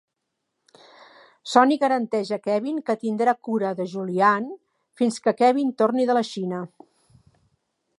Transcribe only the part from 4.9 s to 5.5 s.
fins que